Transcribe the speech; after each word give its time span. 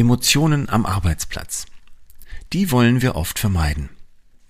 Emotionen 0.00 0.70
am 0.70 0.86
Arbeitsplatz. 0.86 1.66
Die 2.54 2.70
wollen 2.70 3.02
wir 3.02 3.16
oft 3.16 3.38
vermeiden. 3.38 3.90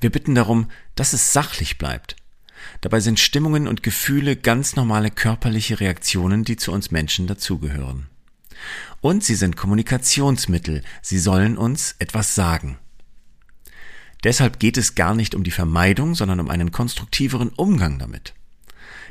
Wir 0.01 0.11
bitten 0.11 0.37
darum, 0.37 0.71
dass 0.95 1.13
es 1.13 1.33
sachlich 1.33 1.77
bleibt. 1.77 2.15
Dabei 2.83 3.01
sind 3.01 3.19
Stimmungen 3.19 3.67
und 3.67 3.83
Gefühle 3.83 4.37
ganz 4.37 4.77
normale 4.77 5.11
körperliche 5.11 5.81
Reaktionen, 5.81 6.45
die 6.45 6.57
zu 6.57 6.71
uns 6.71 6.93
Menschen 6.93 7.27
dazugehören. 7.27 8.07
Und 9.01 9.25
sie 9.25 9.35
sind 9.35 9.57
Kommunikationsmittel, 9.57 10.83
sie 11.03 11.19
sollen 11.19 11.59
uns 11.59 11.97
etwas 11.99 12.37
sagen. 12.37 12.79
Deshalb 14.23 14.61
geht 14.61 14.77
es 14.77 14.95
gar 14.95 15.17
nicht 15.17 15.35
um 15.35 15.43
die 15.43 15.51
Vermeidung, 15.51 16.15
sondern 16.15 16.39
um 16.39 16.49
einen 16.49 16.71
konstruktiveren 16.71 17.49
Umgang 17.49 17.99
damit. 17.99 18.35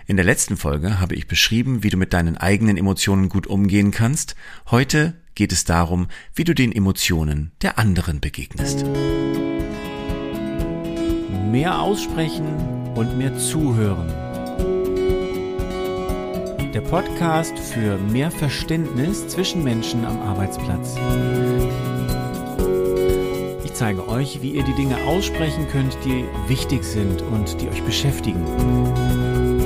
In 0.06 0.16
der 0.16 0.26
letzten 0.26 0.56
Folge 0.56 1.02
habe 1.02 1.16
ich 1.16 1.28
beschrieben, 1.28 1.84
wie 1.84 1.90
du 1.90 1.98
mit 1.98 2.14
deinen 2.14 2.38
eigenen 2.38 2.78
Emotionen 2.78 3.28
gut 3.28 3.46
umgehen 3.46 3.92
kannst. 3.92 4.36
Heute 4.72 5.16
geht 5.40 5.54
es 5.54 5.64
darum, 5.64 6.10
wie 6.36 6.44
du 6.44 6.54
den 6.54 6.70
Emotionen 6.74 7.54
der 7.62 7.80
anderen 7.80 8.20
begegnest. 8.20 8.84
Mehr 11.50 11.80
aussprechen 11.80 12.92
und 12.96 13.18
mehr 13.18 13.38
zuhören. 13.38 14.10
Der 16.74 16.82
Podcast 16.82 17.58
für 17.58 17.98
mehr 17.98 18.32
Verständnis 18.32 19.30
zwischen 19.30 19.64
Menschen 19.64 20.04
am 20.04 20.20
Arbeitsplatz. 20.20 20.98
Ich 23.64 23.74
zeige 23.76 24.10
euch, 24.10 24.42
wie 24.42 24.52
ihr 24.52 24.64
die 24.64 24.76
Dinge 24.76 24.98
aussprechen 25.06 25.70
könnt, 25.72 25.98
die 26.04 26.26
wichtig 26.50 26.84
sind 26.84 27.22
und 27.22 27.62
die 27.62 27.70
euch 27.70 27.82
beschäftigen. 27.84 29.59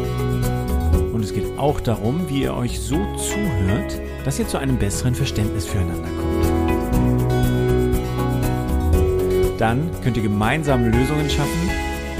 Und 1.23 1.29
es 1.29 1.35
geht 1.35 1.57
auch 1.57 1.79
darum, 1.79 2.27
wie 2.27 2.41
ihr 2.41 2.53
euch 2.53 2.81
so 2.81 2.97
zuhört, 3.15 3.97
dass 4.25 4.39
ihr 4.39 4.47
zu 4.49 4.57
einem 4.57 4.77
besseren 4.77 5.15
Verständnis 5.15 5.65
füreinander 5.65 6.09
kommt. 6.19 6.43
Dann 9.57 9.89
könnt 10.03 10.17
ihr 10.17 10.23
gemeinsam 10.23 10.83
Lösungen 10.83 11.29
schaffen 11.29 11.69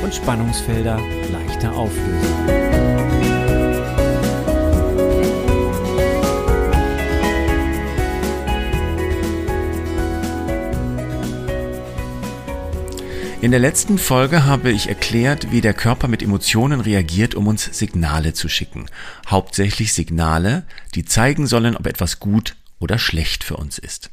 und 0.02 0.16
Spannungsfelder 0.16 1.02
leichter 1.34 1.76
auflösen. 1.76 2.93
In 13.44 13.52
der 13.52 13.60
letzten 13.60 13.98
Folge 13.98 14.46
habe 14.46 14.72
ich 14.72 14.88
erklärt, 14.88 15.52
wie 15.52 15.60
der 15.60 15.74
Körper 15.74 16.08
mit 16.08 16.24
Emotionen 16.24 16.80
reagiert, 16.80 17.36
um 17.36 17.48
uns 17.48 17.78
Signale 17.78 18.32
zu 18.32 18.48
schicken. 18.48 18.86
Hauptsächlich 19.28 19.92
Signale, 19.92 20.64
die 20.96 21.04
zeigen 21.04 21.46
sollen, 21.46 21.76
ob 21.76 21.86
etwas 21.86 22.22
gut 22.22 22.56
oder 22.80 22.98
schlecht 22.98 23.44
für 23.44 23.58
uns 23.58 23.78
ist. 23.78 24.12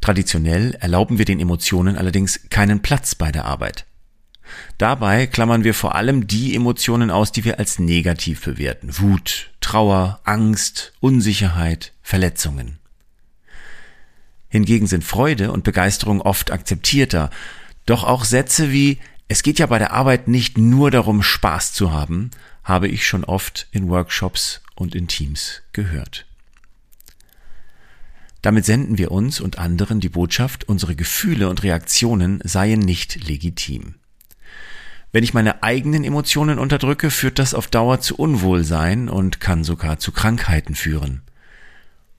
Traditionell 0.00 0.74
erlauben 0.74 1.18
wir 1.18 1.24
den 1.24 1.40
Emotionen 1.40 1.96
allerdings 1.96 2.48
keinen 2.48 2.80
Platz 2.80 3.16
bei 3.16 3.32
der 3.32 3.44
Arbeit. 3.44 3.86
Dabei 4.78 5.26
klammern 5.26 5.64
wir 5.64 5.74
vor 5.74 5.96
allem 5.96 6.28
die 6.28 6.54
Emotionen 6.54 7.10
aus, 7.10 7.32
die 7.32 7.44
wir 7.44 7.58
als 7.58 7.80
negativ 7.80 8.44
bewerten. 8.44 9.00
Wut, 9.00 9.50
Trauer, 9.60 10.20
Angst, 10.22 10.92
Unsicherheit, 11.00 11.92
Verletzungen. 12.02 12.78
Hingegen 14.48 14.86
sind 14.86 15.02
Freude 15.02 15.50
und 15.50 15.64
Begeisterung 15.64 16.20
oft 16.20 16.52
akzeptierter 16.52 17.30
doch 17.86 18.04
auch 18.04 18.24
Sätze 18.24 18.72
wie 18.72 18.98
es 19.32 19.42
geht 19.42 19.58
ja 19.58 19.64
bei 19.64 19.78
der 19.78 19.92
Arbeit 19.92 20.28
nicht 20.28 20.58
nur 20.58 20.90
darum, 20.90 21.22
Spaß 21.22 21.72
zu 21.72 21.90
haben, 21.90 22.30
habe 22.64 22.86
ich 22.86 23.06
schon 23.06 23.24
oft 23.24 23.66
in 23.72 23.88
Workshops 23.88 24.60
und 24.74 24.94
in 24.94 25.08
Teams 25.08 25.62
gehört. 25.72 26.26
Damit 28.42 28.66
senden 28.66 28.98
wir 28.98 29.10
uns 29.10 29.40
und 29.40 29.58
anderen 29.58 30.00
die 30.00 30.10
Botschaft, 30.10 30.68
unsere 30.68 30.94
Gefühle 30.96 31.48
und 31.48 31.62
Reaktionen 31.62 32.40
seien 32.44 32.80
nicht 32.80 33.26
legitim. 33.26 33.94
Wenn 35.12 35.24
ich 35.24 35.32
meine 35.32 35.62
eigenen 35.62 36.04
Emotionen 36.04 36.58
unterdrücke, 36.58 37.10
führt 37.10 37.38
das 37.38 37.54
auf 37.54 37.68
Dauer 37.68 38.00
zu 38.00 38.16
Unwohlsein 38.16 39.08
und 39.08 39.40
kann 39.40 39.64
sogar 39.64 39.98
zu 39.98 40.12
Krankheiten 40.12 40.74
führen. 40.74 41.22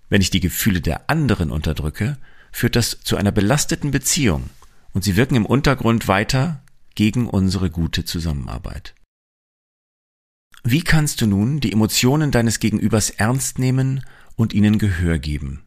Wenn 0.10 0.22
ich 0.22 0.32
die 0.32 0.40
Gefühle 0.40 0.82
der 0.82 1.12
anderen 1.12 1.52
unterdrücke, 1.52 2.18
führt 2.52 2.76
das 2.76 3.02
zu 3.04 3.18
einer 3.18 3.32
belasteten 3.32 3.92
Beziehung 3.92 4.50
und 4.94 5.04
sie 5.04 5.16
wirken 5.16 5.36
im 5.36 5.46
Untergrund 5.46 6.08
weiter 6.08 6.64
gegen 6.96 7.28
unsere 7.28 7.70
gute 7.70 8.06
Zusammenarbeit. 8.06 8.94
Wie 10.64 10.82
kannst 10.82 11.20
du 11.20 11.28
nun 11.28 11.60
die 11.60 11.74
Emotionen 11.74 12.32
deines 12.32 12.60
Gegenübers 12.60 13.10
ernst 13.10 13.60
nehmen 13.60 14.06
und 14.36 14.54
ihnen 14.54 14.80
Gehör 14.80 15.20
geben? 15.20 15.64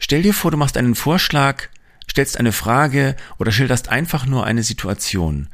Stell 0.00 0.22
dir 0.22 0.32
vor, 0.32 0.50
du 0.50 0.56
machst 0.56 0.76
einen 0.76 0.94
Vorschlag, 0.94 1.68
stellst 2.10 2.38
eine 2.38 2.52
Frage 2.52 3.16
oder 3.38 3.52
schilderst 3.52 3.88
einfach 3.88 4.24
nur 4.24 4.46
eine 4.46 4.62
Situation. 4.62 5.48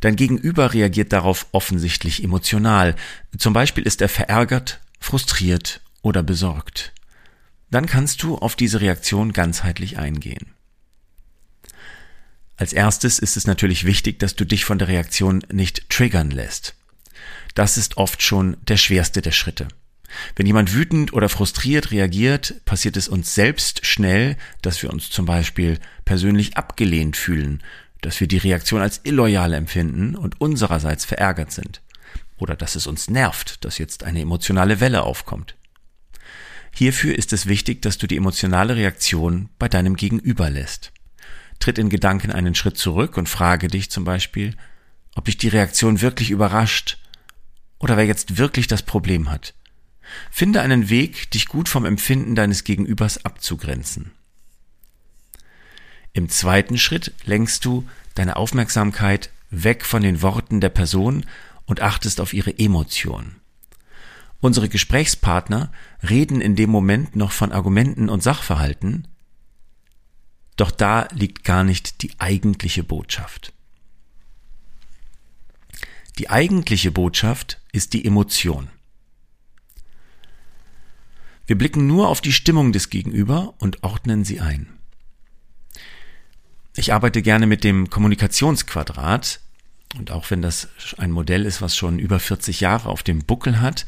Dein 0.00 0.16
Gegenüber 0.16 0.74
reagiert 0.74 1.12
darauf 1.12 1.46
offensichtlich 1.52 2.24
emotional. 2.24 2.96
Zum 3.38 3.52
Beispiel 3.52 3.84
ist 3.84 4.02
er 4.02 4.08
verärgert, 4.08 4.80
frustriert 4.98 5.80
oder 6.02 6.22
besorgt. 6.22 6.92
Dann 7.70 7.86
kannst 7.86 8.22
du 8.22 8.36
auf 8.36 8.56
diese 8.56 8.80
Reaktion 8.80 9.32
ganzheitlich 9.32 9.98
eingehen. 9.98 10.52
Als 12.62 12.72
erstes 12.72 13.18
ist 13.18 13.36
es 13.36 13.48
natürlich 13.48 13.86
wichtig, 13.86 14.20
dass 14.20 14.36
du 14.36 14.44
dich 14.44 14.64
von 14.64 14.78
der 14.78 14.86
Reaktion 14.86 15.42
nicht 15.52 15.90
triggern 15.90 16.30
lässt. 16.30 16.76
Das 17.56 17.76
ist 17.76 17.96
oft 17.96 18.22
schon 18.22 18.56
der 18.68 18.76
schwerste 18.76 19.20
der 19.20 19.32
Schritte. 19.32 19.66
Wenn 20.36 20.46
jemand 20.46 20.72
wütend 20.72 21.12
oder 21.12 21.28
frustriert 21.28 21.90
reagiert, 21.90 22.64
passiert 22.64 22.96
es 22.96 23.08
uns 23.08 23.34
selbst 23.34 23.84
schnell, 23.84 24.36
dass 24.62 24.80
wir 24.80 24.92
uns 24.92 25.10
zum 25.10 25.26
Beispiel 25.26 25.80
persönlich 26.04 26.56
abgelehnt 26.56 27.16
fühlen, 27.16 27.64
dass 28.00 28.20
wir 28.20 28.28
die 28.28 28.38
Reaktion 28.38 28.80
als 28.80 29.00
illoyal 29.02 29.54
empfinden 29.54 30.14
und 30.14 30.40
unsererseits 30.40 31.04
verärgert 31.04 31.50
sind. 31.50 31.82
Oder 32.38 32.54
dass 32.54 32.76
es 32.76 32.86
uns 32.86 33.10
nervt, 33.10 33.64
dass 33.64 33.78
jetzt 33.78 34.04
eine 34.04 34.20
emotionale 34.20 34.78
Welle 34.78 35.02
aufkommt. 35.02 35.56
Hierfür 36.72 37.18
ist 37.18 37.32
es 37.32 37.46
wichtig, 37.46 37.82
dass 37.82 37.98
du 37.98 38.06
die 38.06 38.18
emotionale 38.18 38.76
Reaktion 38.76 39.48
bei 39.58 39.68
deinem 39.68 39.96
Gegenüber 39.96 40.48
lässt 40.48 40.91
tritt 41.62 41.78
in 41.78 41.88
Gedanken 41.88 42.32
einen 42.32 42.54
Schritt 42.54 42.76
zurück 42.76 43.16
und 43.16 43.28
frage 43.28 43.68
dich 43.68 43.90
zum 43.90 44.04
Beispiel, 44.04 44.56
ob 45.14 45.26
dich 45.26 45.38
die 45.38 45.48
Reaktion 45.48 46.00
wirklich 46.00 46.30
überrascht 46.30 46.98
oder 47.78 47.96
wer 47.96 48.06
jetzt 48.06 48.38
wirklich 48.38 48.66
das 48.66 48.82
Problem 48.82 49.30
hat. 49.30 49.54
Finde 50.30 50.60
einen 50.60 50.90
Weg, 50.90 51.30
dich 51.30 51.46
gut 51.46 51.68
vom 51.68 51.84
Empfinden 51.84 52.34
deines 52.34 52.64
Gegenübers 52.64 53.24
abzugrenzen. 53.24 54.10
Im 56.12 56.28
zweiten 56.28 56.78
Schritt 56.78 57.12
lenkst 57.24 57.64
du 57.64 57.88
deine 58.14 58.36
Aufmerksamkeit 58.36 59.30
weg 59.50 59.84
von 59.84 60.02
den 60.02 60.20
Worten 60.20 60.60
der 60.60 60.68
Person 60.68 61.24
und 61.66 61.80
achtest 61.80 62.20
auf 62.20 62.32
ihre 62.32 62.58
Emotion. 62.58 63.36
Unsere 64.40 64.68
Gesprächspartner 64.68 65.70
reden 66.08 66.40
in 66.40 66.56
dem 66.56 66.70
Moment 66.70 67.14
noch 67.14 67.30
von 67.30 67.52
Argumenten 67.52 68.08
und 68.08 68.22
Sachverhalten, 68.22 69.06
doch 70.62 70.70
da 70.70 71.08
liegt 71.10 71.42
gar 71.42 71.64
nicht 71.64 72.02
die 72.02 72.12
eigentliche 72.20 72.84
Botschaft. 72.84 73.52
Die 76.18 76.30
eigentliche 76.30 76.92
Botschaft 76.92 77.60
ist 77.72 77.94
die 77.94 78.04
Emotion. 78.04 78.68
Wir 81.48 81.58
blicken 81.58 81.88
nur 81.88 82.08
auf 82.08 82.20
die 82.20 82.30
Stimmung 82.30 82.70
des 82.70 82.90
Gegenüber 82.90 83.54
und 83.58 83.82
ordnen 83.82 84.24
sie 84.24 84.38
ein. 84.38 84.68
Ich 86.76 86.92
arbeite 86.92 87.22
gerne 87.22 87.48
mit 87.48 87.64
dem 87.64 87.90
Kommunikationsquadrat 87.90 89.40
und 89.98 90.12
auch 90.12 90.30
wenn 90.30 90.42
das 90.42 90.68
ein 90.96 91.10
Modell 91.10 91.44
ist, 91.44 91.60
was 91.60 91.76
schon 91.76 91.98
über 91.98 92.20
40 92.20 92.60
Jahre 92.60 92.88
auf 92.88 93.02
dem 93.02 93.24
Buckel 93.24 93.60
hat, 93.60 93.84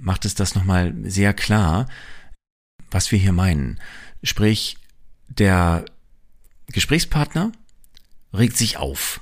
macht 0.00 0.24
es 0.24 0.34
das 0.34 0.54
nochmal 0.54 0.94
sehr 1.02 1.34
klar, 1.34 1.86
was 2.90 3.12
wir 3.12 3.18
hier 3.18 3.32
meinen. 3.32 3.78
Sprich, 4.22 4.78
der 5.38 5.84
Gesprächspartner 6.72 7.52
regt 8.32 8.56
sich 8.56 8.76
auf. 8.76 9.20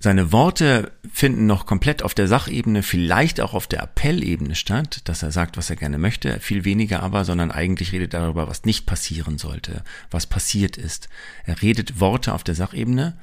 Seine 0.00 0.32
Worte 0.32 0.90
finden 1.12 1.46
noch 1.46 1.64
komplett 1.64 2.02
auf 2.02 2.12
der 2.12 2.26
Sachebene, 2.26 2.82
vielleicht 2.82 3.40
auch 3.40 3.54
auf 3.54 3.68
der 3.68 3.84
Appellebene 3.84 4.56
statt, 4.56 5.02
dass 5.04 5.22
er 5.22 5.30
sagt, 5.30 5.56
was 5.56 5.70
er 5.70 5.76
gerne 5.76 5.96
möchte, 5.96 6.40
viel 6.40 6.64
weniger 6.64 7.04
aber, 7.04 7.24
sondern 7.24 7.52
eigentlich 7.52 7.92
redet 7.92 8.12
darüber, 8.12 8.48
was 8.48 8.64
nicht 8.64 8.84
passieren 8.84 9.38
sollte, 9.38 9.84
was 10.10 10.26
passiert 10.26 10.76
ist. 10.76 11.08
Er 11.44 11.62
redet 11.62 12.00
Worte 12.00 12.34
auf 12.34 12.42
der 12.42 12.56
Sachebene 12.56 13.16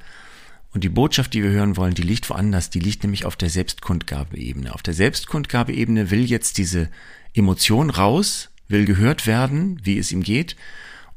und 0.72 0.82
die 0.82 0.88
Botschaft, 0.88 1.34
die 1.34 1.42
wir 1.42 1.50
hören 1.50 1.76
wollen, 1.76 1.92
die 1.92 2.02
liegt 2.02 2.30
woanders, 2.30 2.70
die 2.70 2.80
liegt 2.80 3.02
nämlich 3.02 3.26
auf 3.26 3.36
der 3.36 3.50
Selbstkundgabeebene. 3.50 4.74
Auf 4.74 4.82
der 4.82 4.94
Selbstkundgabeebene 4.94 6.10
will 6.10 6.24
jetzt 6.24 6.56
diese 6.56 6.88
Emotion 7.34 7.90
raus, 7.90 8.48
will 8.68 8.86
gehört 8.86 9.26
werden, 9.26 9.80
wie 9.82 9.98
es 9.98 10.12
ihm 10.12 10.22
geht 10.22 10.56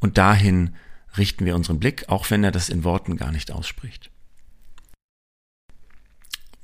und 0.04 0.18
dahin 0.18 0.76
richten 1.18 1.46
wir 1.46 1.56
unseren 1.56 1.80
Blick, 1.80 2.10
auch 2.10 2.30
wenn 2.30 2.44
er 2.44 2.52
das 2.52 2.68
in 2.68 2.84
Worten 2.84 3.16
gar 3.16 3.32
nicht 3.32 3.52
ausspricht. 3.52 4.12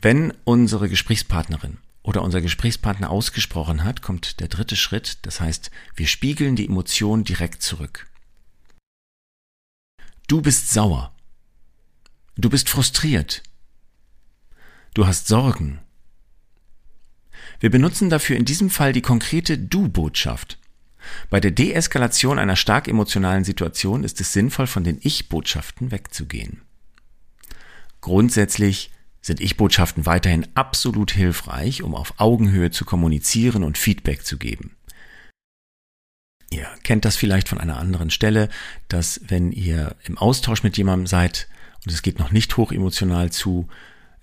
Wenn 0.01 0.33
unsere 0.43 0.89
Gesprächspartnerin 0.89 1.77
oder 2.03 2.21
unser 2.21 2.41
Gesprächspartner 2.41 3.09
ausgesprochen 3.09 3.85
hat, 3.85 4.01
kommt 4.01 4.41
der 4.41 4.49
dritte 4.49 4.75
Schritt. 4.75 5.19
Das 5.21 5.39
heißt, 5.39 5.71
wir 5.95 6.05
spiegeln 6.05 6.57
die 6.57 6.65
Emotion 6.65 7.23
direkt 7.23 7.63
zurück. 7.63 8.07
Du 10.27 10.41
bist 10.41 10.71
sauer. 10.71 11.13
Du 12.35 12.49
bist 12.49 12.67
frustriert. 12.67 13.41
Du 14.93 15.07
hast 15.07 15.27
Sorgen. 15.27 15.79
Wir 17.61 17.69
benutzen 17.69 18.09
dafür 18.09 18.35
in 18.35 18.43
diesem 18.43 18.69
Fall 18.69 18.91
die 18.91 19.01
konkrete 19.01 19.57
Du-Botschaft. 19.57 20.57
Bei 21.29 21.39
der 21.39 21.51
Deeskalation 21.51 22.39
einer 22.39 22.55
stark 22.55 22.87
emotionalen 22.87 23.43
Situation 23.43 24.03
ist 24.03 24.19
es 24.21 24.33
sinnvoll, 24.33 24.67
von 24.67 24.83
den 24.83 24.99
Ich-Botschaften 25.01 25.91
wegzugehen. 25.91 26.61
Grundsätzlich 28.01 28.91
sind 29.21 29.41
Ich-Botschaften 29.41 30.05
weiterhin 30.05 30.47
absolut 30.55 31.11
hilfreich, 31.11 31.83
um 31.83 31.95
auf 31.95 32.13
Augenhöhe 32.17 32.71
zu 32.71 32.85
kommunizieren 32.85 33.63
und 33.63 33.77
Feedback 33.77 34.25
zu 34.25 34.37
geben. 34.37 34.75
Ihr 36.49 36.67
kennt 36.83 37.05
das 37.05 37.15
vielleicht 37.15 37.47
von 37.49 37.59
einer 37.59 37.77
anderen 37.77 38.09
Stelle, 38.09 38.49
dass 38.87 39.21
wenn 39.27 39.51
ihr 39.51 39.95
im 40.05 40.17
Austausch 40.17 40.63
mit 40.63 40.77
jemandem 40.77 41.05
seid 41.05 41.47
und 41.85 41.91
es 41.91 42.01
geht 42.01 42.19
noch 42.19 42.31
nicht 42.31 42.57
hoch 42.57 42.71
emotional 42.71 43.31
zu, 43.31 43.67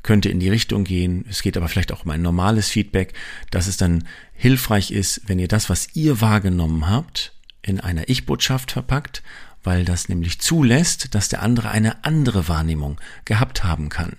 könnte 0.07 0.31
in 0.31 0.41
die 0.41 0.49
Richtung 0.49 0.85
gehen. 0.85 1.27
Es 1.29 1.43
geht 1.43 1.57
aber 1.57 1.69
vielleicht 1.69 1.93
auch 1.93 2.05
um 2.05 2.11
ein 2.11 2.23
normales 2.23 2.71
Feedback, 2.71 3.13
dass 3.51 3.67
es 3.67 3.77
dann 3.77 4.05
hilfreich 4.33 4.91
ist, 4.91 5.23
wenn 5.27 5.39
ihr 5.39 5.49
das, 5.49 5.69
was 5.69 5.89
ihr 5.95 6.21
wahrgenommen 6.21 6.89
habt, 6.89 7.33
in 7.61 7.81
einer 7.81 8.09
Ich-Botschaft 8.09 8.71
verpackt, 8.71 9.23
weil 9.65 9.85
das 9.85 10.09
nämlich 10.09 10.41
zulässt, 10.41 11.15
dass 11.15 11.29
der 11.29 11.43
andere 11.43 11.71
eine 11.71 12.05
andere 12.05 12.49
Wahrnehmung 12.49 13.01
gehabt 13.25 13.65
haben 13.65 13.89
kann. 13.89 14.17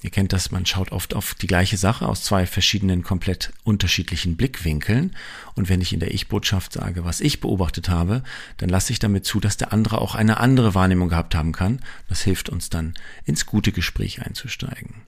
Ihr 0.00 0.10
kennt 0.10 0.32
das, 0.32 0.52
man 0.52 0.64
schaut 0.64 0.92
oft 0.92 1.14
auf 1.14 1.34
die 1.34 1.48
gleiche 1.48 1.76
Sache 1.76 2.06
aus 2.06 2.22
zwei 2.22 2.46
verschiedenen, 2.46 3.02
komplett 3.02 3.52
unterschiedlichen 3.64 4.36
Blickwinkeln. 4.36 5.16
Und 5.56 5.68
wenn 5.68 5.80
ich 5.80 5.92
in 5.92 5.98
der 5.98 6.14
Ich-Botschaft 6.14 6.72
sage, 6.74 7.04
was 7.04 7.20
ich 7.20 7.40
beobachtet 7.40 7.88
habe, 7.88 8.22
dann 8.58 8.68
lasse 8.68 8.92
ich 8.92 9.00
damit 9.00 9.24
zu, 9.24 9.40
dass 9.40 9.56
der 9.56 9.72
andere 9.72 10.00
auch 10.00 10.14
eine 10.14 10.38
andere 10.38 10.74
Wahrnehmung 10.76 11.08
gehabt 11.08 11.34
haben 11.34 11.50
kann. 11.50 11.80
Das 12.08 12.22
hilft 12.22 12.48
uns 12.48 12.70
dann, 12.70 12.94
ins 13.24 13.44
gute 13.44 13.72
Gespräch 13.72 14.22
einzusteigen. 14.22 15.02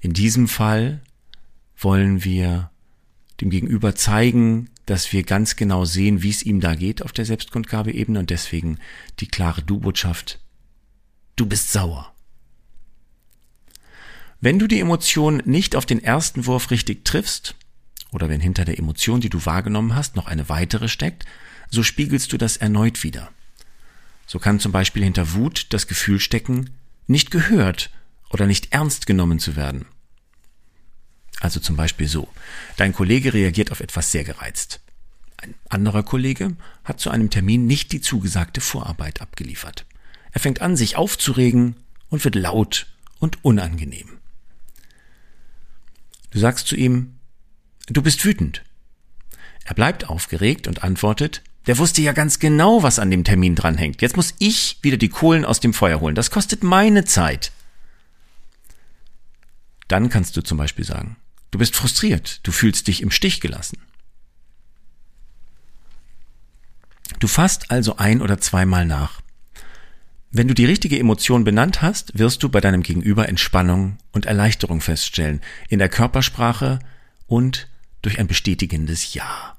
In 0.00 0.12
diesem 0.12 0.48
Fall 0.48 1.00
wollen 1.78 2.22
wir 2.22 2.70
dem 3.40 3.48
Gegenüber 3.48 3.94
zeigen, 3.94 4.68
dass 4.84 5.12
wir 5.12 5.22
ganz 5.22 5.56
genau 5.56 5.86
sehen, 5.86 6.22
wie 6.22 6.30
es 6.30 6.42
ihm 6.42 6.60
da 6.60 6.74
geht 6.74 7.02
auf 7.02 7.12
der 7.12 7.24
Selbstkundgabeebene 7.24 8.18
und 8.18 8.28
deswegen 8.28 8.78
die 9.18 9.28
klare 9.28 9.62
Du-Botschaft. 9.62 10.40
Du 11.36 11.46
bist 11.46 11.72
sauer. 11.72 12.15
Wenn 14.46 14.60
du 14.60 14.68
die 14.68 14.78
Emotion 14.78 15.42
nicht 15.44 15.74
auf 15.74 15.86
den 15.86 16.00
ersten 16.00 16.46
Wurf 16.46 16.70
richtig 16.70 17.04
triffst, 17.04 17.56
oder 18.12 18.28
wenn 18.28 18.40
hinter 18.40 18.64
der 18.64 18.78
Emotion, 18.78 19.20
die 19.20 19.28
du 19.28 19.44
wahrgenommen 19.44 19.96
hast, 19.96 20.14
noch 20.14 20.28
eine 20.28 20.48
weitere 20.48 20.86
steckt, 20.86 21.24
so 21.68 21.82
spiegelst 21.82 22.32
du 22.32 22.38
das 22.38 22.56
erneut 22.56 23.02
wieder. 23.02 23.28
So 24.24 24.38
kann 24.38 24.60
zum 24.60 24.70
Beispiel 24.70 25.02
hinter 25.02 25.32
Wut 25.32 25.66
das 25.70 25.88
Gefühl 25.88 26.20
stecken, 26.20 26.70
nicht 27.08 27.32
gehört 27.32 27.90
oder 28.30 28.46
nicht 28.46 28.72
ernst 28.72 29.08
genommen 29.08 29.40
zu 29.40 29.56
werden. 29.56 29.84
Also 31.40 31.58
zum 31.58 31.74
Beispiel 31.74 32.06
so, 32.06 32.28
dein 32.76 32.92
Kollege 32.92 33.34
reagiert 33.34 33.72
auf 33.72 33.80
etwas 33.80 34.12
sehr 34.12 34.22
gereizt. 34.22 34.78
Ein 35.38 35.56
anderer 35.70 36.04
Kollege 36.04 36.54
hat 36.84 37.00
zu 37.00 37.10
einem 37.10 37.30
Termin 37.30 37.66
nicht 37.66 37.90
die 37.90 38.00
zugesagte 38.00 38.60
Vorarbeit 38.60 39.20
abgeliefert. 39.20 39.86
Er 40.30 40.38
fängt 40.38 40.62
an, 40.62 40.76
sich 40.76 40.94
aufzuregen 40.94 41.74
und 42.10 42.22
wird 42.22 42.36
laut 42.36 42.86
und 43.18 43.44
unangenehm. 43.44 44.15
Du 46.36 46.40
sagst 46.40 46.66
zu 46.66 46.76
ihm, 46.76 47.18
du 47.86 48.02
bist 48.02 48.22
wütend. 48.22 48.62
Er 49.64 49.72
bleibt 49.72 50.10
aufgeregt 50.10 50.68
und 50.68 50.84
antwortet, 50.84 51.42
der 51.66 51.78
wusste 51.78 52.02
ja 52.02 52.12
ganz 52.12 52.38
genau, 52.38 52.82
was 52.82 52.98
an 52.98 53.10
dem 53.10 53.24
Termin 53.24 53.54
dranhängt. 53.54 54.02
Jetzt 54.02 54.18
muss 54.18 54.34
ich 54.38 54.76
wieder 54.82 54.98
die 54.98 55.08
Kohlen 55.08 55.46
aus 55.46 55.60
dem 55.60 55.72
Feuer 55.72 55.98
holen. 55.98 56.14
Das 56.14 56.30
kostet 56.30 56.62
meine 56.62 57.06
Zeit. 57.06 57.52
Dann 59.88 60.10
kannst 60.10 60.36
du 60.36 60.42
zum 60.42 60.58
Beispiel 60.58 60.84
sagen, 60.84 61.16
du 61.52 61.58
bist 61.58 61.74
frustriert, 61.74 62.40
du 62.42 62.52
fühlst 62.52 62.86
dich 62.86 63.00
im 63.00 63.10
Stich 63.10 63.40
gelassen. 63.40 63.78
Du 67.18 67.28
fasst 67.28 67.70
also 67.70 67.96
ein 67.96 68.20
oder 68.20 68.36
zweimal 68.36 68.84
nach. 68.84 69.22
Wenn 70.38 70.48
du 70.48 70.54
die 70.54 70.66
richtige 70.66 70.98
Emotion 70.98 71.44
benannt 71.44 71.80
hast, 71.80 72.18
wirst 72.18 72.42
du 72.42 72.50
bei 72.50 72.60
deinem 72.60 72.82
Gegenüber 72.82 73.26
Entspannung 73.26 73.96
und 74.12 74.26
Erleichterung 74.26 74.82
feststellen, 74.82 75.40
in 75.70 75.78
der 75.78 75.88
Körpersprache 75.88 76.78
und 77.26 77.68
durch 78.02 78.18
ein 78.18 78.26
bestätigendes 78.26 79.14
Ja. 79.14 79.56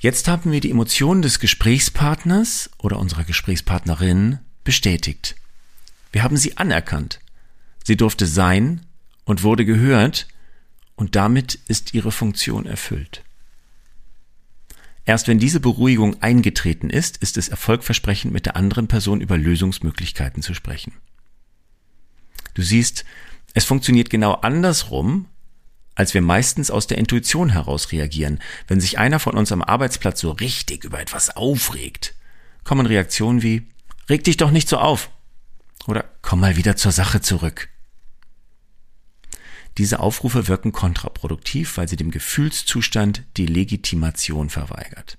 Jetzt 0.00 0.26
haben 0.26 0.50
wir 0.50 0.60
die 0.60 0.72
Emotionen 0.72 1.22
des 1.22 1.38
Gesprächspartners 1.38 2.70
oder 2.78 2.98
unserer 2.98 3.22
Gesprächspartnerin 3.22 4.40
bestätigt. 4.64 5.36
Wir 6.10 6.24
haben 6.24 6.36
sie 6.36 6.56
anerkannt. 6.56 7.20
Sie 7.84 7.96
durfte 7.96 8.26
sein 8.26 8.84
und 9.24 9.44
wurde 9.44 9.64
gehört 9.64 10.26
und 10.96 11.14
damit 11.14 11.54
ist 11.68 11.94
ihre 11.94 12.10
Funktion 12.10 12.66
erfüllt. 12.66 13.23
Erst 15.06 15.28
wenn 15.28 15.38
diese 15.38 15.60
Beruhigung 15.60 16.22
eingetreten 16.22 16.88
ist, 16.88 17.18
ist 17.18 17.36
es 17.36 17.48
erfolgversprechend, 17.48 18.32
mit 18.32 18.46
der 18.46 18.56
anderen 18.56 18.88
Person 18.88 19.20
über 19.20 19.36
Lösungsmöglichkeiten 19.36 20.42
zu 20.42 20.54
sprechen. 20.54 20.94
Du 22.54 22.62
siehst, 22.62 23.04
es 23.52 23.64
funktioniert 23.64 24.08
genau 24.08 24.32
andersrum, 24.32 25.26
als 25.94 26.14
wir 26.14 26.22
meistens 26.22 26.70
aus 26.70 26.86
der 26.86 26.98
Intuition 26.98 27.50
heraus 27.50 27.92
reagieren. 27.92 28.40
Wenn 28.66 28.80
sich 28.80 28.98
einer 28.98 29.18
von 29.18 29.36
uns 29.36 29.52
am 29.52 29.62
Arbeitsplatz 29.62 30.20
so 30.20 30.30
richtig 30.32 30.84
über 30.84 31.00
etwas 31.00 31.36
aufregt, 31.36 32.14
kommen 32.64 32.86
Reaktionen 32.86 33.42
wie, 33.42 33.68
reg 34.08 34.24
dich 34.24 34.36
doch 34.36 34.50
nicht 34.50 34.68
so 34.68 34.78
auf. 34.78 35.10
Oder 35.86 36.04
komm 36.22 36.40
mal 36.40 36.56
wieder 36.56 36.76
zur 36.76 36.92
Sache 36.92 37.20
zurück. 37.20 37.68
Diese 39.78 40.00
Aufrufe 40.00 40.46
wirken 40.46 40.72
kontraproduktiv, 40.72 41.76
weil 41.76 41.88
sie 41.88 41.96
dem 41.96 42.10
Gefühlszustand 42.10 43.24
die 43.36 43.46
Legitimation 43.46 44.50
verweigert. 44.50 45.18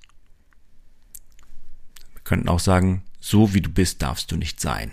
Wir 2.14 2.22
könnten 2.24 2.48
auch 2.48 2.60
sagen, 2.60 3.02
so 3.20 3.54
wie 3.54 3.60
du 3.60 3.68
bist, 3.68 4.02
darfst 4.02 4.32
du 4.32 4.36
nicht 4.36 4.60
sein. 4.60 4.92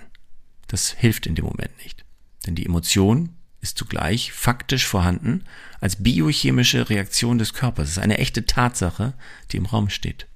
Das 0.68 0.92
hilft 0.92 1.27
in 1.27 1.36
dem 1.36 1.45
Moment 1.45 1.77
nicht. 1.83 2.04
Denn 2.45 2.56
die 2.56 2.65
Emotion 2.65 3.30
ist 3.62 3.77
zugleich 3.77 4.33
faktisch 4.33 4.86
vorhanden 4.86 5.45
als 5.80 6.04
biochemische 6.04 6.89
Reaktion 6.89 7.38
des 7.38 7.54
Körpers. 7.54 7.89
Es 7.89 7.98
ist 7.98 8.04
eine 8.04 8.18
echte 8.18 8.45
Tatsache, 8.45 9.13
die 9.51 9.57
im 9.57 9.66
Raum 9.66 9.90
steht. 9.90 10.28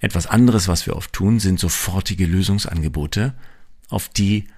Etwas 0.00 0.26
anderes, 0.26 0.68
was 0.68 0.86
wir 0.86 0.96
oft 0.96 1.12
tun, 1.12 1.40
sind 1.40 1.58
sofortige 1.58 2.26
Lösungsangebote, 2.26 3.34
auf 3.88 4.08
die 4.08 4.48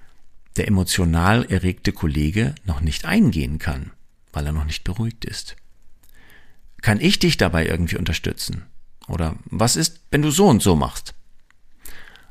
der 0.55 0.67
emotional 0.67 1.45
erregte 1.45 1.91
Kollege 1.91 2.55
noch 2.63 2.81
nicht 2.81 3.05
eingehen 3.05 3.59
kann, 3.59 3.91
weil 4.31 4.45
er 4.45 4.51
noch 4.51 4.65
nicht 4.65 4.83
beruhigt 4.83 5.25
ist. 5.25 5.55
Kann 6.81 6.99
ich 7.01 7.19
dich 7.19 7.37
dabei 7.37 7.65
irgendwie 7.65 7.97
unterstützen? 7.97 8.63
Oder 9.07 9.35
was 9.45 9.75
ist, 9.75 10.01
wenn 10.11 10.21
du 10.21 10.31
so 10.31 10.47
und 10.47 10.61
so 10.61 10.75
machst? 10.75 11.13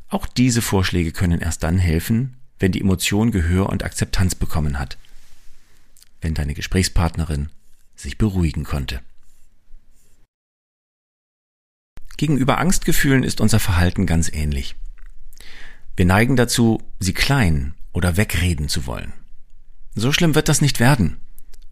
Auch 0.08 0.26
diese 0.26 0.62
Vorschläge 0.62 1.12
können 1.12 1.40
erst 1.40 1.62
dann 1.62 1.78
helfen, 1.78 2.36
wenn 2.58 2.72
die 2.72 2.80
Emotion 2.80 3.32
Gehör 3.32 3.68
und 3.68 3.82
Akzeptanz 3.82 4.34
bekommen 4.34 4.78
hat. 4.78 4.96
Wenn 6.20 6.34
deine 6.34 6.54
Gesprächspartnerin 6.54 7.50
sich 7.96 8.16
beruhigen 8.16 8.64
konnte. 8.64 9.00
Gegenüber 12.16 12.58
Angstgefühlen 12.58 13.24
ist 13.24 13.40
unser 13.40 13.58
Verhalten 13.58 14.06
ganz 14.06 14.32
ähnlich. 14.32 14.76
Wir 15.96 16.06
neigen 16.06 16.36
dazu, 16.36 16.80
sie 17.00 17.12
klein 17.12 17.74
oder 17.94 18.18
wegreden 18.18 18.68
zu 18.68 18.84
wollen. 18.84 19.14
So 19.94 20.12
schlimm 20.12 20.34
wird 20.34 20.50
das 20.50 20.60
nicht 20.60 20.80
werden. 20.80 21.16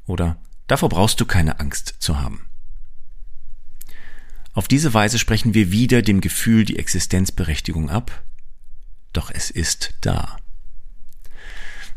Oder 0.06 0.38
davor 0.66 0.88
brauchst 0.88 1.20
du 1.20 1.26
keine 1.26 1.60
Angst 1.60 1.96
zu 1.98 2.18
haben. 2.18 2.46
Auf 4.54 4.68
diese 4.68 4.94
Weise 4.94 5.18
sprechen 5.18 5.52
wir 5.52 5.70
wieder 5.72 6.00
dem 6.00 6.20
Gefühl 6.22 6.64
die 6.64 6.78
Existenzberechtigung 6.78 7.90
ab, 7.90 8.22
doch 9.12 9.30
es 9.30 9.50
ist 9.50 9.94
da. 10.00 10.38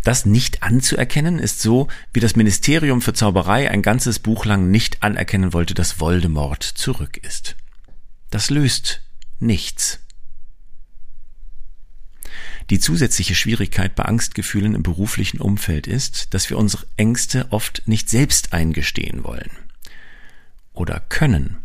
Das 0.04 0.26
nicht 0.26 0.64
anzuerkennen 0.64 1.40
ist 1.40 1.62
so, 1.62 1.88
wie 2.14 2.20
das 2.20 2.36
Ministerium 2.36 3.02
für 3.02 3.14
Zauberei 3.14 3.72
ein 3.72 3.82
ganzes 3.82 4.20
Buch 4.20 4.46
lang 4.46 4.70
nicht 4.70 5.02
anerkennen 5.02 5.52
wollte, 5.52 5.74
dass 5.74 6.00
Voldemort 6.00 6.64
zurück 6.64 7.18
ist. 7.18 7.56
Das 8.30 8.50
löst 8.50 9.02
nichts. 9.40 10.00
Die 12.70 12.80
zusätzliche 12.80 13.36
Schwierigkeit 13.36 13.96
bei 13.96 14.04
Angstgefühlen 14.04 14.76
im 14.76 14.84
beruflichen 14.84 15.40
Umfeld 15.40 15.88
ist, 15.88 16.34
dass 16.34 16.50
wir 16.50 16.58
unsere 16.58 16.86
Ängste 16.98 17.48
oft 17.52 17.84
nicht 17.86 18.10
selbst 18.10 18.54
eingestehen 18.54 19.24
wollen 19.24 19.52
oder 20.74 21.00
können. 21.00 21.58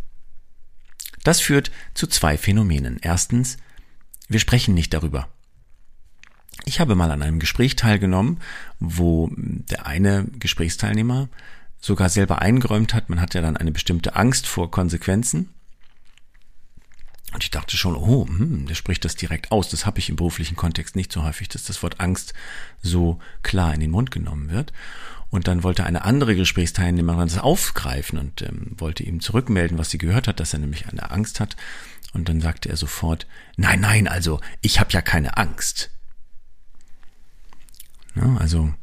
Das 1.22 1.40
führt 1.40 1.70
zu 1.94 2.06
zwei 2.06 2.38
Phänomenen. 2.38 2.98
Erstens, 3.00 3.58
wir 4.28 4.40
sprechen 4.40 4.74
nicht 4.74 4.94
darüber. 4.94 5.28
Ich 6.64 6.80
habe 6.80 6.94
mal 6.94 7.10
an 7.10 7.22
einem 7.22 7.38
Gespräch 7.38 7.76
teilgenommen, 7.76 8.38
wo 8.78 9.30
der 9.34 9.86
eine 9.86 10.26
Gesprächsteilnehmer 10.38 11.28
sogar 11.80 12.08
selber 12.10 12.42
eingeräumt 12.42 12.94
hat, 12.94 13.08
man 13.08 13.20
hat 13.20 13.34
ja 13.34 13.40
dann 13.40 13.56
eine 13.56 13.72
bestimmte 13.72 14.14
Angst 14.14 14.46
vor 14.46 14.70
Konsequenzen. 14.70 15.48
Und 17.32 17.44
ich 17.44 17.50
dachte 17.50 17.76
schon, 17.76 17.94
oh, 17.94 18.26
hm, 18.26 18.66
der 18.66 18.74
spricht 18.74 19.04
das 19.04 19.14
direkt 19.14 19.52
aus. 19.52 19.68
Das 19.68 19.86
habe 19.86 19.98
ich 19.98 20.08
im 20.08 20.16
beruflichen 20.16 20.56
Kontext 20.56 20.96
nicht 20.96 21.12
so 21.12 21.22
häufig, 21.22 21.48
dass 21.48 21.64
das 21.64 21.82
Wort 21.82 22.00
Angst 22.00 22.34
so 22.82 23.20
klar 23.42 23.72
in 23.72 23.80
den 23.80 23.90
Mund 23.90 24.10
genommen 24.10 24.50
wird. 24.50 24.72
Und 25.30 25.46
dann 25.46 25.62
wollte 25.62 25.84
eine 25.84 26.04
andere 26.04 26.34
Gesprächsteilnehmerin 26.34 27.28
das 27.28 27.38
aufgreifen 27.38 28.18
und 28.18 28.42
ähm, 28.42 28.74
wollte 28.78 29.04
ihm 29.04 29.20
zurückmelden, 29.20 29.78
was 29.78 29.90
sie 29.90 29.98
gehört 29.98 30.26
hat, 30.26 30.40
dass 30.40 30.52
er 30.52 30.58
nämlich 30.58 30.88
eine 30.88 31.12
Angst 31.12 31.38
hat. 31.38 31.56
Und 32.12 32.28
dann 32.28 32.40
sagte 32.40 32.68
er 32.68 32.76
sofort, 32.76 33.28
nein, 33.56 33.80
nein, 33.80 34.08
also 34.08 34.40
ich 34.60 34.80
habe 34.80 34.90
ja 34.90 35.00
keine 35.00 35.36
Angst. 35.36 35.90
Ja, 38.16 38.36
also 38.38 38.74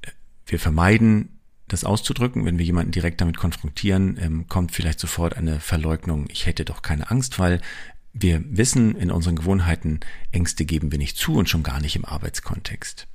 äh, 0.00 0.10
wir 0.46 0.58
vermeiden 0.58 1.35
das 1.68 1.84
auszudrücken. 1.84 2.44
Wenn 2.44 2.58
wir 2.58 2.64
jemanden 2.64 2.92
direkt 2.92 3.20
damit 3.20 3.36
konfrontieren, 3.36 4.18
ähm, 4.20 4.48
kommt 4.48 4.72
vielleicht 4.72 5.00
sofort 5.00 5.36
eine 5.36 5.60
Verleugnung, 5.60 6.26
ich 6.28 6.46
hätte 6.46 6.64
doch 6.64 6.82
keine 6.82 7.10
Angst, 7.10 7.38
weil 7.38 7.60
wir 8.12 8.42
wissen 8.46 8.96
in 8.96 9.10
unseren 9.10 9.36
Gewohnheiten, 9.36 10.00
Ängste 10.32 10.64
geben 10.64 10.90
wir 10.90 10.98
nicht 10.98 11.16
zu 11.16 11.34
und 11.34 11.48
schon 11.48 11.62
gar 11.62 11.80
nicht 11.80 11.96
im 11.96 12.04
Arbeitskontext. 12.04 13.06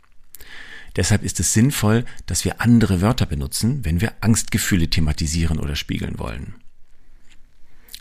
Deshalb 0.95 1.23
ist 1.23 1.39
es 1.39 1.53
sinnvoll, 1.53 2.05
dass 2.25 2.45
wir 2.45 2.61
andere 2.61 3.01
Wörter 3.01 3.25
benutzen, 3.25 3.85
wenn 3.85 4.01
wir 4.01 4.13
Angstgefühle 4.21 4.89
thematisieren 4.89 5.59
oder 5.59 5.75
spiegeln 5.75 6.19
wollen. 6.19 6.55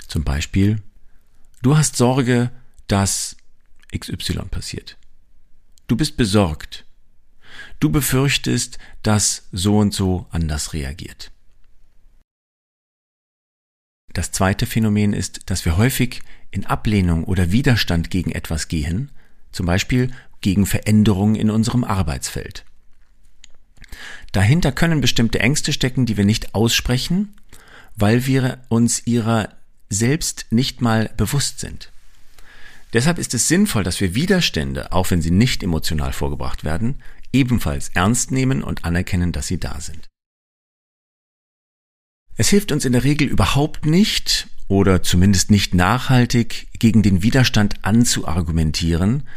Zum 0.08 0.24
Beispiel, 0.24 0.82
du 1.62 1.76
hast 1.76 1.96
Sorge, 1.96 2.50
dass 2.88 3.36
XY 3.96 4.46
passiert. 4.50 4.98
Du 5.86 5.96
bist 5.96 6.16
besorgt, 6.16 6.84
Du 7.80 7.90
befürchtest, 7.90 8.78
dass 9.02 9.48
so 9.52 9.78
und 9.78 9.94
so 9.94 10.26
anders 10.30 10.74
reagiert. 10.74 11.32
Das 14.12 14.32
zweite 14.32 14.66
Phänomen 14.66 15.12
ist, 15.12 15.50
dass 15.50 15.64
wir 15.64 15.76
häufig 15.76 16.20
in 16.50 16.66
Ablehnung 16.66 17.24
oder 17.24 17.52
Widerstand 17.52 18.10
gegen 18.10 18.32
etwas 18.32 18.68
gehen, 18.68 19.10
zum 19.52 19.66
Beispiel 19.66 20.10
gegen 20.40 20.66
Veränderungen 20.66 21.36
in 21.36 21.50
unserem 21.50 21.84
Arbeitsfeld. 21.84 22.64
Dahinter 24.32 24.72
können 24.72 25.00
bestimmte 25.00 25.40
Ängste 25.40 25.72
stecken, 25.72 26.06
die 26.06 26.16
wir 26.16 26.24
nicht 26.24 26.54
aussprechen, 26.54 27.34
weil 27.96 28.26
wir 28.26 28.58
uns 28.68 29.06
ihrer 29.06 29.48
selbst 29.88 30.46
nicht 30.50 30.80
mal 30.80 31.10
bewusst 31.16 31.60
sind. 31.60 31.90
Deshalb 32.92 33.18
ist 33.18 33.34
es 33.34 33.48
sinnvoll, 33.48 33.84
dass 33.84 34.00
wir 34.00 34.14
Widerstände, 34.14 34.92
auch 34.92 35.10
wenn 35.10 35.22
sie 35.22 35.30
nicht 35.30 35.62
emotional 35.62 36.12
vorgebracht 36.12 36.64
werden, 36.64 36.96
ebenfalls 37.32 37.90
ernst 37.90 38.30
nehmen 38.30 38.62
und 38.62 38.84
anerkennen, 38.84 39.32
dass 39.32 39.46
sie 39.46 39.58
da 39.58 39.80
sind. 39.80 40.08
Es 42.36 42.48
hilft 42.48 42.72
uns 42.72 42.84
in 42.84 42.92
der 42.92 43.04
Regel 43.04 43.28
überhaupt 43.28 43.86
nicht 43.86 44.48
oder 44.68 45.02
zumindest 45.02 45.50
nicht 45.50 45.74
nachhaltig 45.74 46.68
gegen 46.78 47.02
den 47.02 47.22
Widerstand 47.22 47.84
anzuargumentieren 47.84 49.28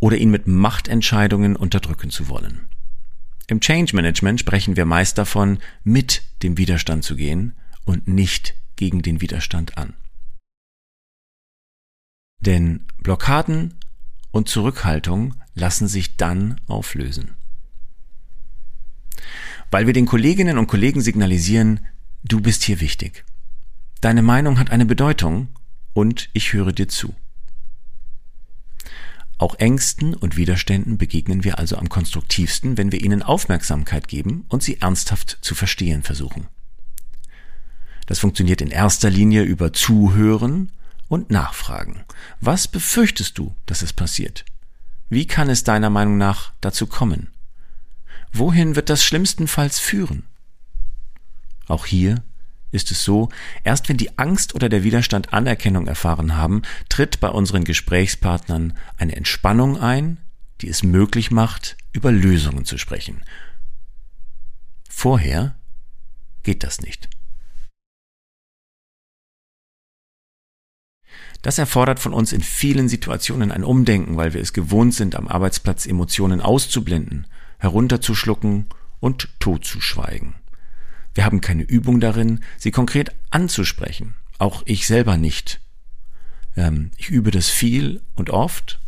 oder 0.00 0.16
ihn 0.16 0.30
mit 0.30 0.46
Machtentscheidungen 0.46 1.56
unterdrücken 1.56 2.10
zu 2.10 2.28
wollen. 2.28 2.68
Im 3.48 3.60
Change 3.60 3.94
Management 3.96 4.40
sprechen 4.40 4.76
wir 4.76 4.84
meist 4.84 5.18
davon, 5.18 5.58
mit 5.84 6.22
dem 6.42 6.58
Widerstand 6.58 7.04
zu 7.04 7.16
gehen 7.16 7.54
und 7.84 8.08
nicht 8.08 8.54
gegen 8.76 9.02
den 9.02 9.20
Widerstand 9.20 9.78
an. 9.78 9.94
Denn 12.40 12.86
Blockaden 13.02 13.74
und 14.30 14.48
Zurückhaltung 14.48 15.34
lassen 15.54 15.88
sich 15.88 16.16
dann 16.16 16.60
auflösen. 16.66 17.37
Weil 19.70 19.86
wir 19.86 19.92
den 19.92 20.06
Kolleginnen 20.06 20.58
und 20.58 20.66
Kollegen 20.66 21.00
signalisieren, 21.00 21.80
du 22.24 22.40
bist 22.40 22.64
hier 22.64 22.80
wichtig. 22.80 23.24
Deine 24.00 24.22
Meinung 24.22 24.58
hat 24.58 24.70
eine 24.70 24.86
Bedeutung 24.86 25.48
und 25.92 26.30
ich 26.32 26.52
höre 26.52 26.72
dir 26.72 26.88
zu. 26.88 27.14
Auch 29.38 29.54
Ängsten 29.56 30.14
und 30.14 30.36
Widerständen 30.36 30.98
begegnen 30.98 31.44
wir 31.44 31.58
also 31.58 31.76
am 31.76 31.88
konstruktivsten, 31.88 32.76
wenn 32.76 32.90
wir 32.90 33.00
ihnen 33.02 33.22
Aufmerksamkeit 33.22 34.08
geben 34.08 34.44
und 34.48 34.62
sie 34.62 34.80
ernsthaft 34.80 35.38
zu 35.42 35.54
verstehen 35.54 36.02
versuchen. 36.02 36.48
Das 38.06 38.18
funktioniert 38.18 38.60
in 38.60 38.70
erster 38.70 39.10
Linie 39.10 39.42
über 39.42 39.72
Zuhören 39.72 40.72
und 41.08 41.30
Nachfragen. 41.30 42.04
Was 42.40 42.66
befürchtest 42.66 43.38
du, 43.38 43.54
dass 43.66 43.82
es 43.82 43.92
passiert? 43.92 44.44
Wie 45.08 45.26
kann 45.26 45.48
es 45.48 45.62
deiner 45.62 45.90
Meinung 45.90 46.18
nach 46.18 46.52
dazu 46.60 46.86
kommen? 46.86 47.28
Wohin 48.32 48.76
wird 48.76 48.90
das 48.90 49.04
schlimmstenfalls 49.04 49.78
führen? 49.78 50.24
Auch 51.66 51.86
hier 51.86 52.22
ist 52.70 52.90
es 52.90 53.04
so, 53.04 53.30
erst 53.64 53.88
wenn 53.88 53.96
die 53.96 54.18
Angst 54.18 54.54
oder 54.54 54.68
der 54.68 54.84
Widerstand 54.84 55.32
Anerkennung 55.32 55.86
erfahren 55.86 56.36
haben, 56.36 56.62
tritt 56.88 57.20
bei 57.20 57.28
unseren 57.28 57.64
Gesprächspartnern 57.64 58.76
eine 58.96 59.16
Entspannung 59.16 59.78
ein, 59.78 60.18
die 60.60 60.68
es 60.68 60.82
möglich 60.82 61.30
macht, 61.30 61.76
über 61.92 62.12
Lösungen 62.12 62.64
zu 62.64 62.76
sprechen. 62.78 63.22
Vorher 64.88 65.56
geht 66.42 66.62
das 66.62 66.80
nicht. 66.80 67.08
Das 71.42 71.58
erfordert 71.58 72.00
von 72.00 72.12
uns 72.12 72.32
in 72.32 72.42
vielen 72.42 72.88
Situationen 72.88 73.52
ein 73.52 73.62
Umdenken, 73.62 74.16
weil 74.16 74.34
wir 74.34 74.40
es 74.40 74.52
gewohnt 74.52 74.92
sind, 74.94 75.14
am 75.14 75.28
Arbeitsplatz 75.28 75.86
Emotionen 75.86 76.40
auszublenden, 76.40 77.26
herunterzuschlucken 77.58 78.66
und 79.00 79.28
totzuschweigen. 79.40 80.34
Wir 81.14 81.24
haben 81.24 81.40
keine 81.40 81.62
Übung 81.62 82.00
darin, 82.00 82.40
sie 82.56 82.70
konkret 82.70 83.14
anzusprechen. 83.30 84.14
Auch 84.38 84.62
ich 84.66 84.86
selber 84.86 85.16
nicht. 85.16 85.60
Ähm, 86.56 86.90
ich 86.96 87.08
übe 87.08 87.30
das 87.30 87.48
viel 87.48 88.02
und 88.14 88.30
oft 88.30 88.80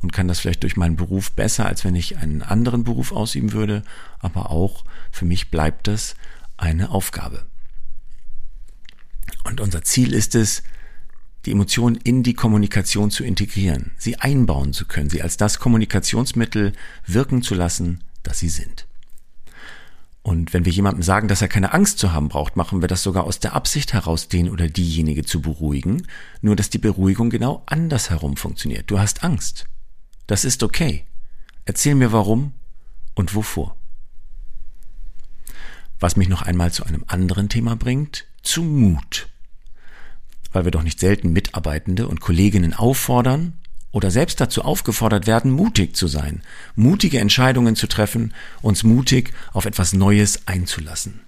und 0.00 0.12
kann 0.12 0.28
das 0.28 0.40
vielleicht 0.40 0.62
durch 0.62 0.76
meinen 0.76 0.96
Beruf 0.96 1.32
besser, 1.32 1.66
als 1.66 1.84
wenn 1.84 1.94
ich 1.94 2.18
einen 2.18 2.42
anderen 2.42 2.84
Beruf 2.84 3.12
ausüben 3.12 3.52
würde, 3.52 3.82
aber 4.18 4.50
auch 4.50 4.84
für 5.10 5.24
mich 5.24 5.50
bleibt 5.50 5.86
das 5.88 6.14
eine 6.56 6.90
Aufgabe. 6.90 7.46
Und 9.44 9.60
unser 9.60 9.82
Ziel 9.82 10.12
ist 10.12 10.34
es, 10.34 10.62
die 11.44 11.52
Emotionen 11.52 11.96
in 11.96 12.22
die 12.22 12.34
Kommunikation 12.34 13.10
zu 13.10 13.24
integrieren, 13.24 13.92
sie 13.98 14.16
einbauen 14.16 14.72
zu 14.72 14.86
können, 14.86 15.10
sie 15.10 15.22
als 15.22 15.36
das 15.36 15.58
Kommunikationsmittel 15.58 16.72
wirken 17.06 17.42
zu 17.42 17.54
lassen, 17.54 18.04
das 18.22 18.38
sie 18.38 18.48
sind. 18.48 18.86
Und 20.22 20.52
wenn 20.52 20.64
wir 20.64 20.72
jemandem 20.72 21.02
sagen, 21.02 21.26
dass 21.26 21.42
er 21.42 21.48
keine 21.48 21.72
Angst 21.72 21.98
zu 21.98 22.12
haben 22.12 22.28
braucht, 22.28 22.54
machen 22.56 22.80
wir 22.80 22.86
das 22.86 23.02
sogar 23.02 23.24
aus 23.24 23.40
der 23.40 23.54
Absicht 23.54 23.92
heraus, 23.92 24.28
den 24.28 24.48
oder 24.48 24.68
diejenige 24.68 25.24
zu 25.24 25.40
beruhigen, 25.40 26.06
nur 26.40 26.54
dass 26.54 26.70
die 26.70 26.78
Beruhigung 26.78 27.28
genau 27.28 27.64
andersherum 27.66 28.36
funktioniert. 28.36 28.88
Du 28.88 29.00
hast 29.00 29.24
Angst. 29.24 29.66
Das 30.28 30.44
ist 30.44 30.62
okay. 30.62 31.04
Erzähl 31.64 31.96
mir 31.96 32.12
warum 32.12 32.52
und 33.14 33.34
wovor. 33.34 33.76
Was 35.98 36.16
mich 36.16 36.28
noch 36.28 36.42
einmal 36.42 36.72
zu 36.72 36.84
einem 36.84 37.04
anderen 37.08 37.48
Thema 37.48 37.74
bringt, 37.74 38.26
zu 38.42 38.62
Mut 38.62 39.28
weil 40.52 40.64
wir 40.64 40.70
doch 40.70 40.82
nicht 40.82 41.00
selten 41.00 41.32
Mitarbeitende 41.32 42.08
und 42.08 42.20
Kolleginnen 42.20 42.74
auffordern 42.74 43.54
oder 43.90 44.10
selbst 44.10 44.40
dazu 44.40 44.62
aufgefordert 44.62 45.26
werden, 45.26 45.50
mutig 45.50 45.94
zu 45.96 46.06
sein, 46.08 46.42
mutige 46.74 47.20
Entscheidungen 47.20 47.76
zu 47.76 47.86
treffen, 47.86 48.34
uns 48.62 48.82
mutig 48.82 49.32
auf 49.52 49.66
etwas 49.66 49.92
Neues 49.92 50.46
einzulassen. 50.46 51.20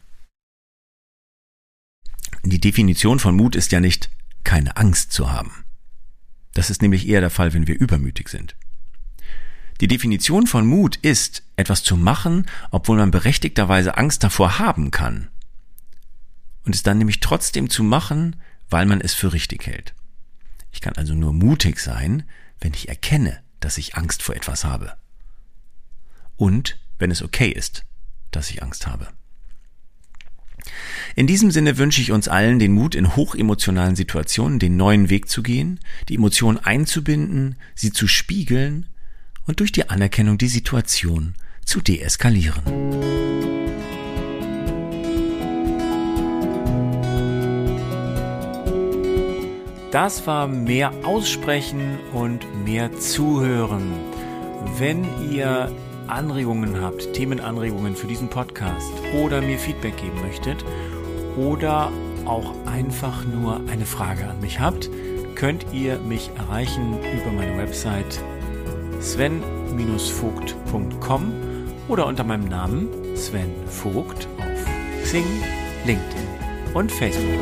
Die 2.42 2.60
Definition 2.60 3.18
von 3.18 3.36
Mut 3.36 3.56
ist 3.56 3.72
ja 3.72 3.80
nicht, 3.80 4.10
keine 4.44 4.76
Angst 4.76 5.12
zu 5.12 5.32
haben. 5.32 5.64
Das 6.52 6.70
ist 6.70 6.82
nämlich 6.82 7.08
eher 7.08 7.20
der 7.20 7.30
Fall, 7.30 7.54
wenn 7.54 7.66
wir 7.66 7.78
übermütig 7.78 8.28
sind. 8.28 8.54
Die 9.80 9.88
Definition 9.88 10.46
von 10.46 10.66
Mut 10.66 10.96
ist, 10.96 11.42
etwas 11.56 11.82
zu 11.82 11.96
machen, 11.96 12.46
obwohl 12.70 12.96
man 12.96 13.10
berechtigterweise 13.10 13.96
Angst 13.96 14.22
davor 14.22 14.58
haben 14.58 14.90
kann. 14.90 15.28
Und 16.64 16.74
es 16.74 16.82
dann 16.82 16.98
nämlich 16.98 17.20
trotzdem 17.20 17.68
zu 17.68 17.82
machen, 17.82 18.36
weil 18.74 18.86
man 18.86 19.00
es 19.00 19.14
für 19.14 19.32
richtig 19.32 19.68
hält. 19.68 19.94
Ich 20.72 20.80
kann 20.80 20.94
also 20.96 21.14
nur 21.14 21.32
mutig 21.32 21.78
sein, 21.78 22.24
wenn 22.58 22.74
ich 22.74 22.88
erkenne, 22.88 23.38
dass 23.60 23.78
ich 23.78 23.94
Angst 23.94 24.20
vor 24.20 24.34
etwas 24.34 24.64
habe. 24.64 24.94
Und 26.34 26.76
wenn 26.98 27.12
es 27.12 27.22
okay 27.22 27.50
ist, 27.50 27.84
dass 28.32 28.50
ich 28.50 28.64
Angst 28.64 28.88
habe. 28.88 29.06
In 31.14 31.28
diesem 31.28 31.52
Sinne 31.52 31.78
wünsche 31.78 32.00
ich 32.00 32.10
uns 32.10 32.26
allen 32.26 32.58
den 32.58 32.72
Mut, 32.72 32.96
in 32.96 33.14
hochemotionalen 33.14 33.94
Situationen 33.94 34.58
den 34.58 34.76
neuen 34.76 35.08
Weg 35.08 35.28
zu 35.28 35.44
gehen, 35.44 35.78
die 36.08 36.16
Emotionen 36.16 36.58
einzubinden, 36.58 37.54
sie 37.76 37.92
zu 37.92 38.08
spiegeln 38.08 38.88
und 39.46 39.60
durch 39.60 39.70
die 39.70 39.88
Anerkennung 39.88 40.36
die 40.36 40.48
Situation 40.48 41.36
zu 41.64 41.80
deeskalieren. 41.80 42.64
Das 49.94 50.26
war 50.26 50.48
mehr 50.48 50.90
Aussprechen 51.04 52.00
und 52.12 52.64
mehr 52.64 52.92
Zuhören. 52.98 53.92
Wenn 54.76 55.06
ihr 55.30 55.70
Anregungen 56.08 56.82
habt, 56.82 57.12
Themenanregungen 57.12 57.94
für 57.94 58.08
diesen 58.08 58.28
Podcast 58.28 58.90
oder 59.22 59.40
mir 59.40 59.56
Feedback 59.56 59.96
geben 59.96 60.20
möchtet 60.20 60.64
oder 61.36 61.92
auch 62.24 62.52
einfach 62.66 63.24
nur 63.24 63.60
eine 63.70 63.86
Frage 63.86 64.26
an 64.26 64.40
mich 64.40 64.58
habt, 64.58 64.90
könnt 65.36 65.66
ihr 65.72 66.00
mich 66.00 66.28
erreichen 66.38 66.98
über 67.16 67.30
meine 67.30 67.56
Website 67.56 68.20
sven-vogt.com 69.00 71.32
oder 71.86 72.08
unter 72.08 72.24
meinem 72.24 72.48
Namen 72.48 72.88
Sven 73.14 73.52
Vogt 73.68 74.26
auf 74.38 74.66
Xing, 75.04 75.22
LinkedIn 75.86 76.26
und 76.74 76.90
Facebook. 76.90 77.38